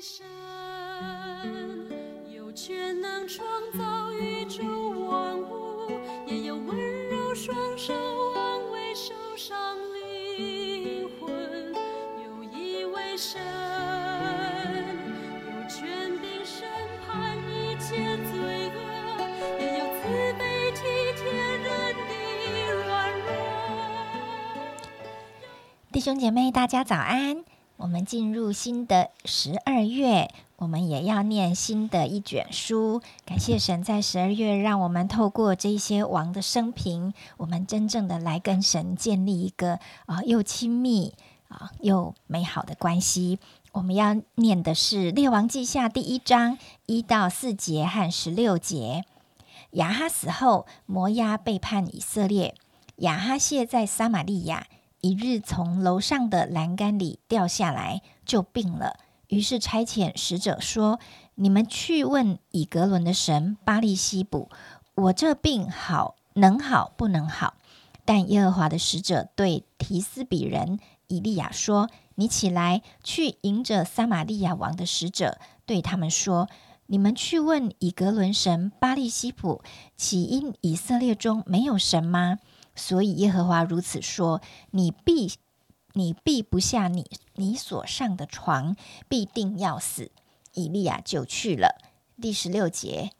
[0.00, 0.24] 神，
[2.32, 3.44] 有权能创
[3.76, 5.90] 造宇宙万物，
[6.24, 7.92] 也有温柔双手
[8.36, 11.74] 安慰受伤灵魂。
[12.22, 13.42] 有一位神，
[15.46, 16.68] 有权柄审
[17.04, 18.78] 判一切罪恶，
[19.58, 20.06] 也有慈
[20.38, 20.80] 悲体
[21.16, 21.66] 贴人
[22.06, 22.12] 的
[22.86, 22.86] 软
[23.18, 23.26] 弱。
[25.90, 27.44] 弟兄姐妹，大家早安！
[27.78, 33.00] 我们进入新的十二月，我们也要念新的一卷书。
[33.24, 41.14] 感谢神在十二月让我们透过这些王的生平，我们真正的来跟神建立一个啊、又亲密
[41.46, 43.38] 啊、又美好的关系。
[43.70, 49.04] 我们要念的是《列王记下》第一章一到四节和十六节。
[49.72, 52.56] 亚哈死后，摩押背叛以色列。
[52.96, 54.66] 亚哈谢在撒玛利亚，
[55.00, 58.98] 一日从楼上的栏杆里掉下来，就病了。
[59.28, 60.98] 于是差遣使者说
[61.36, 64.48] ：“你们去问以格伦的神巴利西卜，
[64.94, 67.54] 我这病好能好不能好？”
[68.04, 76.48] 但耶和华的使者对提斯比人以利亚说：“你起来，去迎着撒玛利亚王的使者，对他们说：
[76.86, 79.62] 你们去问以格伦神巴利西卜，
[79.94, 82.38] 起因以色列中没有神吗？
[82.78, 84.40] 所以耶和华如此说：
[84.70, 85.32] 你必
[85.92, 88.74] 你必不下你你所上的床，
[89.08, 90.10] 必定要死。
[90.54, 91.76] 以利亚就去了。
[92.20, 93.10] 第十六节，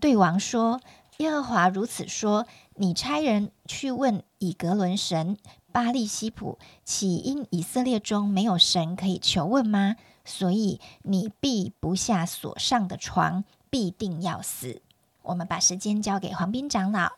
[0.00, 0.80] 对王说：
[1.18, 5.38] 耶和华如此说：你差人去问以格伦神
[5.72, 9.96] 巴利西普，岂因以色列中没有神可以求问吗？
[10.24, 14.82] 所以你必不下所上的床，必定要死。
[15.22, 17.12] 我们把时间交给黄斌长老。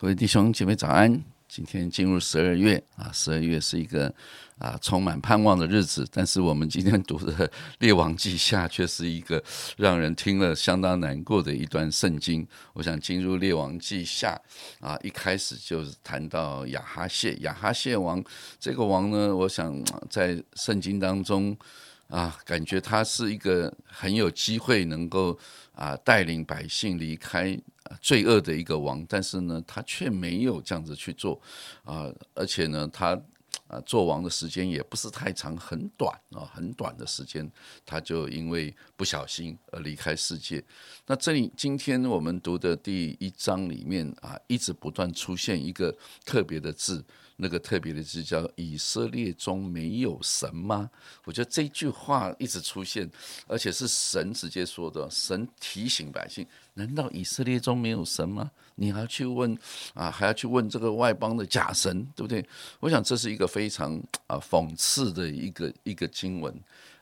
[0.00, 1.20] 各位弟兄姐妹早安！
[1.48, 4.14] 今天进入十二月啊，十二月是一个
[4.56, 6.06] 啊充满盼望的日子。
[6.12, 7.32] 但是我们今天读的
[7.80, 9.42] 《列王记下》却是一个
[9.76, 12.46] 让人听了相当难过的一段圣经。
[12.74, 14.40] 我想进入《列王记下》
[14.86, 18.22] 啊，一开始就谈到亚哈谢，亚哈谢王
[18.60, 21.58] 这个王呢，我想在圣经当中
[22.06, 25.36] 啊，感觉他是一个很有机会能够
[25.72, 27.58] 啊带领百姓离开。
[28.00, 31.40] 罪恶的一个王，但是呢，他却没有这样子去做
[31.84, 33.20] 啊、而且呢，他
[33.68, 37.48] 啊做王的时间也不是太长，很短啊，很短的时间，
[37.86, 40.62] 他就因为不小心而离开世界。
[41.06, 47.04] 那这里今天我们读的第一章里面啊，一直不断出现一个特别的字，
[47.36, 50.90] 那个特别的字叫“以色列中没有神吗？”
[51.24, 53.10] 我觉得这句话一直出现，
[53.46, 56.46] 而且是神直接说的，神提醒百姓。
[56.74, 58.50] 难道以色列中没有神吗？
[58.80, 59.58] 你还要去问
[59.92, 62.44] 啊，还要去问这个外邦的假神，对不对？
[62.78, 66.54] 我想这是一个非常啊讽刺的一个一个经文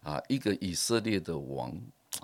[0.03, 1.71] 啊，一个以色列的王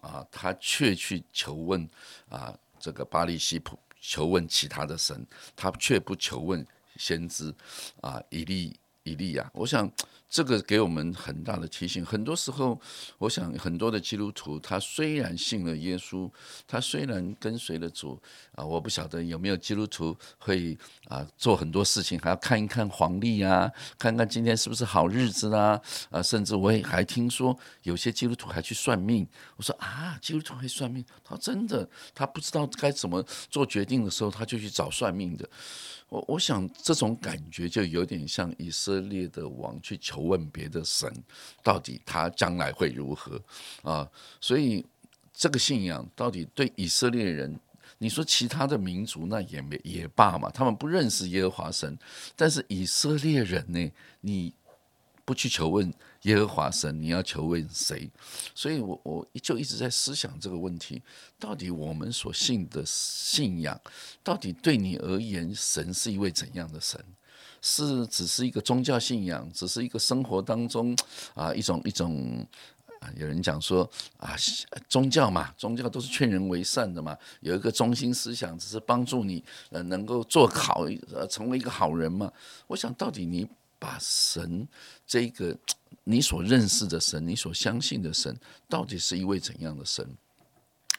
[0.00, 1.86] 啊，他却去求问
[2.30, 5.24] 啊这个巴利西普，求问其他的神，
[5.54, 7.54] 他却不求问先知
[8.00, 9.50] 啊以利以利亚。
[9.52, 9.91] 我想
[10.32, 12.03] 这个给我们很大的提醒。
[12.03, 12.81] 很多时候，
[13.19, 16.31] 我想很多的基督徒，他虽然信了耶稣，
[16.66, 18.19] 他虽然跟随了主
[18.54, 20.75] 啊，我不晓得有没有基督徒会
[21.09, 25.78] 啊做很多事情，还要看一看黄历啊，看看今天是不是好日子啦
[26.09, 29.28] 啊，甚至我也还听说有些基督徒还去算命。
[29.59, 31.04] 我说啊，基督徒会算命？
[31.22, 35.47] 他说真的，他不知道该怎么做决定的时候，他就去找算命的。
[36.09, 41.12] 我我想这种感觉就有点像以色列的王去求问别的神，
[41.62, 43.41] 到底他将来会如何
[43.83, 44.09] 啊？
[44.41, 44.84] 所以
[45.33, 47.59] 这个信仰到底对以色列人，
[47.99, 51.99] 你说其他的民族那也没也罢嘛，他们不认识耶和华神，
[52.37, 54.53] 但是以色列人呢，你
[55.25, 58.10] 不去求问耶和华神，你要求问谁？
[58.54, 61.00] 所以我我就一直在思想这个问题：
[61.39, 63.81] 到底我们所信的信仰，
[64.22, 67.03] 到底对你而言，神是一位怎样的神？
[67.62, 70.94] 是只是一个宗教信仰，只是一个生活当中
[71.32, 72.47] 啊一种一种。
[73.03, 73.82] 啊，有人讲说
[74.16, 74.36] 啊，
[74.88, 82.32] 宗教嘛，宗教都是劝人为善的嘛，有一个中心思想，只是帮助你呃能够做好，呃成为一个好人嘛。
[82.68, 83.44] 我想到底你
[83.76, 84.65] 把神
[85.04, 85.53] 这个
[86.04, 88.38] 你所认识的神，你所相信的神，
[88.68, 90.08] 到底是一位怎样的神？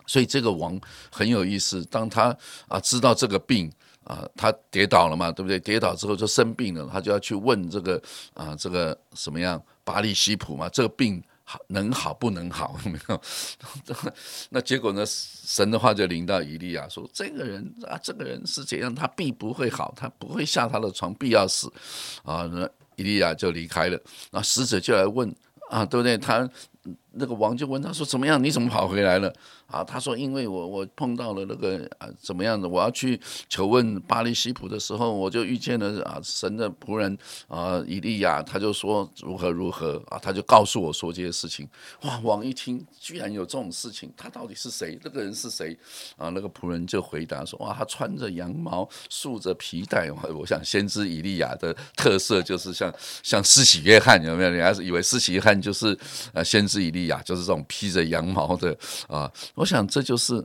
[0.05, 0.77] 所以这个王
[1.09, 2.37] 很有意思，当他
[2.67, 3.71] 啊知道这个病
[4.03, 5.59] 啊，他跌倒了嘛，对不对？
[5.59, 8.01] 跌倒之后就生病了，他就要去问这个
[8.33, 12.79] 啊这个什么样巴利西普嘛，这个病好能好不能好？
[12.85, 13.21] 没有？
[14.49, 15.03] 那结果呢？
[15.05, 18.95] 神的话就临到以利亚说：“这个人啊，这个人是怎样？
[18.95, 21.71] 他必不会好，他不会下他的床，必要死。”
[22.23, 23.99] 啊，那以利亚就离开了。
[24.31, 25.29] 那使者就来问
[25.69, 26.17] 啊，对不对？
[26.17, 26.49] 他
[27.13, 28.43] 那个王就问他说：“怎么样？
[28.43, 29.33] 你怎么跑回来了？”
[29.67, 32.67] 啊，他说：“因为我我碰到了那个啊怎么样的？
[32.67, 33.19] 我要去
[33.49, 37.17] 求问巴黎西普的时候，我就遇见了啊神的仆人
[37.47, 41.67] 啊以利亚，他就说如何如何啊，他就告诉我说这些事情。
[42.03, 44.99] 哇，王一听，居然有这种事情，他到底是谁？
[45.03, 45.75] 那个人是谁？
[46.17, 50.11] 啊，那个仆人就回答说：哇，他穿着羊毛，束着皮带。
[50.11, 52.93] 我想先知以利亚的特色就是像
[53.23, 54.49] 像施洗约翰有没有？
[54.51, 55.97] 你还是以为施洗约翰就是
[56.33, 58.77] 呃先知以利亚就是这种披着羊毛的
[59.07, 59.31] 啊？
[59.55, 60.35] 我想这就是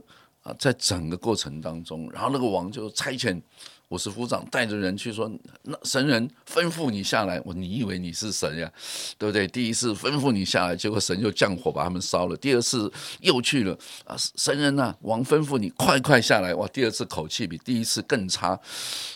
[0.43, 3.41] 啊，在整个过程当中，然后那个王就差遣
[3.89, 5.29] 五十夫长带着人去说，
[5.63, 8.71] 那神人吩咐你下来，我你以为你是神呀，
[9.17, 9.47] 对不对？
[9.47, 12.37] 第一次吩咐你下来，结果神就降火把他们烧了。
[12.37, 12.91] 第二次
[13.21, 18.59] 又去了啊，神人呐，王吩咐你快快下来，哇，第二次口气比第一次更差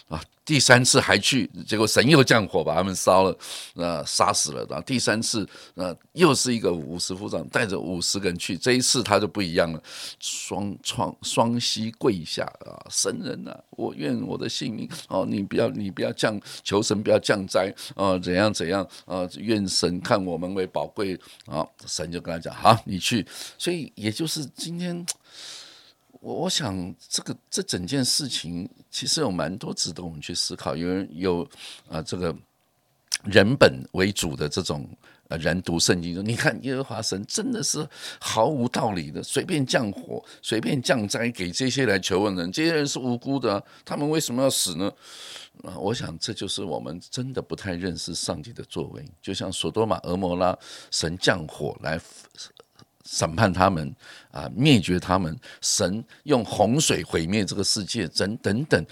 [0.08, 0.20] 啊。
[0.46, 3.38] 第三次还去，结果神又降火把他们烧了，
[3.76, 4.66] 呃，杀死了。
[4.70, 9.82] 然后第三次，呃，又是一个五十夫长带着五十个人去，这一次他就不一样了，
[10.20, 23.26] 双双双膝跪下啊，神人呐，我愿我的性命哦，你不要你不要降，求神不要降灾啊，怎样怎样啊，愿神看我们为宝贵啊，神就跟他讲，好，你去。
[23.58, 25.06] 所以也就是今天。
[26.24, 30.74] 我我想，这个这整件事情其实有蛮多值得我们去思考。
[30.74, 31.46] 有人有
[31.90, 32.34] 啊，这个
[33.26, 34.88] 人本为主的这种
[35.28, 37.86] 呃人读圣经说，你看耶和华神真的是
[38.22, 44.90] 毫无道理的，随便降火，随便降灾给这些来求问人，这些人是无辜的，他们为什么要死呢？
[45.64, 49.06] 啊，我想这就是我们真的不太认识上帝的作为。
[49.22, 50.58] 就像索多玛、俄摩拉，
[50.90, 52.00] 神降火来。
[53.04, 53.96] 审判他们
[54.32, 55.38] 啊，灭绝他们。
[55.62, 58.86] 神用洪水毁灭这个世界，等等等。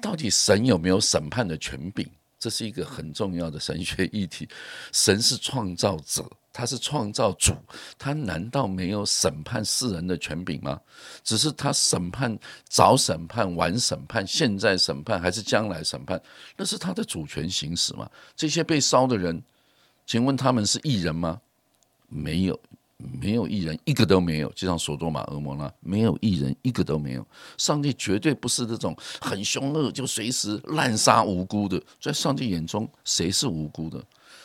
[0.00, 2.08] 到底神有没有审判的权柄？
[2.38, 4.48] 这是一个很重要的神学议题。
[4.92, 7.52] 神是创造者，他是创造主，
[7.98, 10.80] 他难道没有审判世人的权柄吗？
[11.24, 12.38] 只是他审判
[12.68, 16.22] 早审判、晚审判、现在审判还是将来审判？
[16.56, 18.08] 那是他的主权行使吗？
[18.36, 19.42] 这些被烧的人，
[20.06, 21.40] 请问他们是异人吗？
[22.08, 22.58] 没有。
[23.20, 27.26] 没有一人，一个都没有，就像索多玛、俄摩拉，没有一人，一个都没有。
[27.56, 31.82] 上帝绝对不是这种很凶恶，就随时滥杀无辜的。
[32.00, 34.02] 在上帝眼中，谁是无辜的？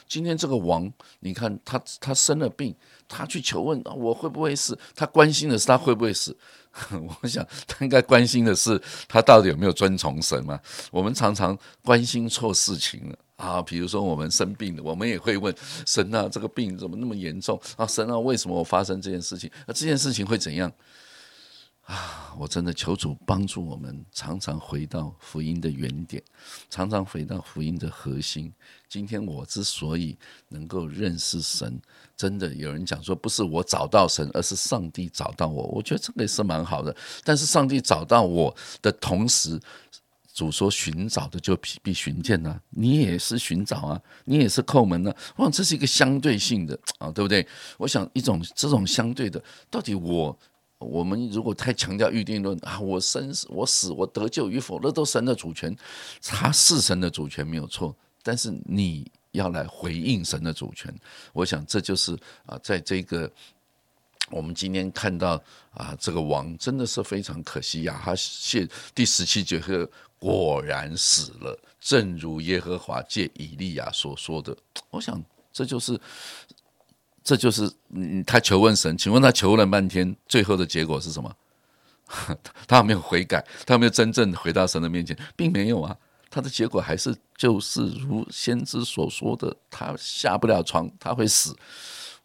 [0.08, 2.76] 今天这个王，你看他，他生了病，
[3.08, 4.78] 他去求问啊我会不会死？
[4.96, 6.36] 他关心的是他会不会死。
[7.22, 10.60] 我想他应该关心的是他到底有没有遵从神嘛？
[10.92, 13.16] 我们常常关心错事情了。
[13.36, 15.54] 啊，比如说我们生病了，我们也会问
[15.86, 17.86] 神啊，这个病怎么那么严重啊？
[17.86, 19.50] 神啊，为什么我发生这件事情？
[19.68, 20.72] 那这件事情会怎样？
[21.84, 26.24] 啊，我真的求主帮助我们，常常回到福音的原点，
[26.70, 28.52] 常常回到福音的核心。
[28.88, 31.82] 今天我之所以能够认识神，
[32.16, 35.64] 真的有人讲说，不是我找到神，而是上帝找到我。
[35.68, 36.96] 我觉得这个也是蛮好的。
[37.24, 39.60] 但是上帝找到我的同时，
[40.34, 45.14] 主说寻找的就必必寻见呐，你也是寻找啊，你也是叩门呢。
[45.36, 47.46] 哇，这是一个相对性的啊，对不对？
[47.78, 50.38] 我想一种这种相对的，到底我
[50.84, 55.76] 我们如果太强调预定论啊，我生我死我得救与否，那都神的主权，
[56.22, 60.94] 他是神的主权没有错，但是你要来回应神的主权，
[61.32, 63.32] 我想这就是啊，在这个。
[64.30, 65.40] 我们今天看到
[65.72, 68.02] 啊，这个王真的是非常可惜呀！
[68.04, 74.56] 他现第十七节和果然死了，正如耶和华借以利亚所说的。
[74.90, 76.00] 我想这就是，
[77.24, 81.34] 这就是嗯，他求问神，请问他求问了半天，最后的结果是什么？
[82.68, 83.44] 他有没有悔改？
[83.66, 85.18] 他有没有真正回到神的面前？
[85.36, 85.96] 并没有啊！
[86.30, 91.56] 他的结果还是就是如先知所说的，他下不了床，他会死。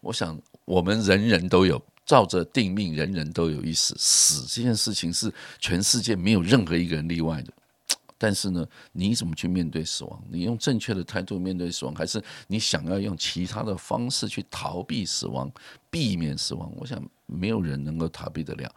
[0.01, 1.81] 我想我们人人都有。
[2.05, 3.95] 照着定命，人人都有一死。
[3.99, 7.53] 死这件事情是全世界没有任何一个人例外的。
[8.19, 10.23] 但是呢，你怎么去面对死亡？
[10.29, 15.51] 你用正确的态度面对死亡，还是你想要用其他的方式去逃避死亡、
[15.89, 16.71] 避免死亡？
[16.77, 18.69] 我想没有人能够逃避得了。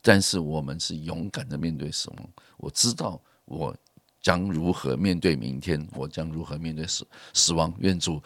[0.00, 2.28] 但是我们是勇敢的面对死亡。
[2.56, 3.76] 我知道我。
[4.24, 5.86] 将如何面对明天？
[5.92, 7.70] 我将如何面对死死亡？
[7.80, 8.20] 愿主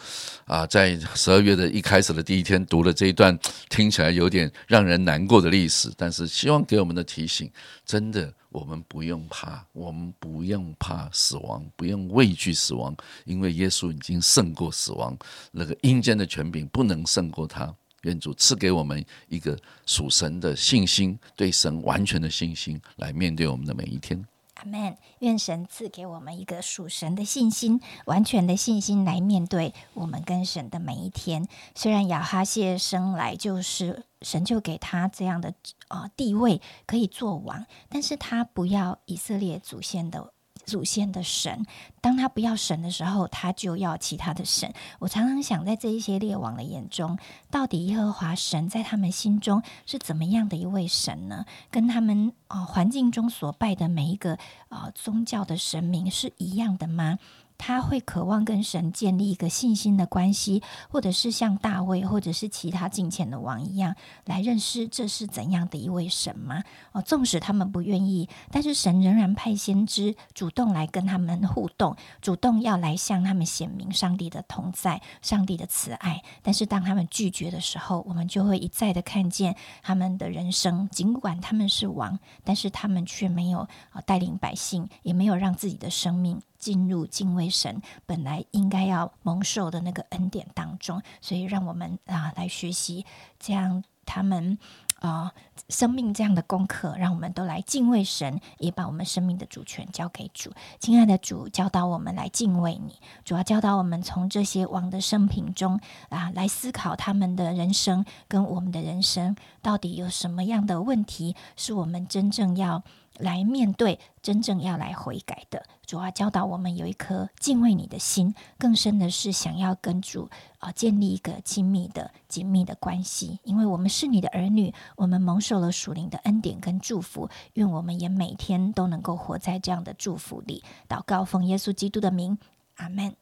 [0.44, 3.36] 啊，在十二月的一开始的第一天读了这一段
[3.68, 7.50] 听起来有点让人难过的历史，但是希望给我们的提醒，
[7.84, 15.18] 真的，我们不用怕，我们不用怕死亡，不用畏惧死亡，因为耶稣已经胜过死亡，
[15.50, 17.74] 那个阴间的权柄不能胜过他。
[18.02, 24.24] 愿主赐给我们一个属神的信心，对神完全的信心，来面对我们的每一天。
[24.58, 24.96] 阿门。
[25.20, 31.46] 愿神赐给我们一个属神的信心，完全的信心来面对我们跟神的每一天。
[31.74, 35.54] 虽然亚哈谢生来就是神就给他这样的
[35.88, 40.32] 呃地位，可以做王，但是他不要以色列祖先的。
[40.68, 41.64] 祖先的神，
[42.02, 44.70] 当他不要神的时候，他就要其他的神。
[44.98, 47.18] 我常常想，在这一些列王的眼中，
[47.50, 51.46] 到底耶和华神在他们心中是怎么样的一位神呢？
[51.70, 57.18] 跟他们啊环境中所拜的每一个啊宗教的神明是一样的吗？
[57.58, 66.62] 他会渴望跟神建立一个信心的关系，或者是像大卫，或者是其他近前的王一样，来认识这是怎样的一位神吗？
[66.92, 76.22] 哦，纵使他们不愿意，但是神仍然派先知主动来跟他们互动，主动要来向他们显明上帝的同在、上帝的慈爱。
[76.42, 86.40] 但是当他们拒绝的时候，我们就会一再的看见他们的人生，尽管他们是王，但是他们却没有啊带领百姓，也没有让自己的生命。
[86.58, 93.06] 进入敬畏神本来应该要蒙受的那个恩典当中，所以让我们啊来学习
[93.38, 94.58] 这样他们
[95.00, 95.32] 啊
[95.68, 100.50] 生命这样的功课，让我们都来敬畏神，也把我们生命的主权交给主。
[100.80, 112.82] 亲爱的主，教导我们来敬畏你，主要教导我们从这些王的生平中啊来思考他们的人生跟我们的人生到底有什么样的问题，是我们真正要。
[113.18, 130.62] 来面对真正要来悔改的，主要教导我们有一颗敬畏你的心，更深的是想要跟主啊建立一个亲密的紧密的关系，因为我们是你的儿女，我们蒙受了属灵的恩典跟祝福，愿我们也每天都能够活在这样的祝福里。
[130.88, 132.38] 祷告奉耶稣基督的名，
[132.76, 133.14] 阿门。